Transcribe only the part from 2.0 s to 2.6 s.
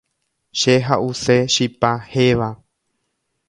héva.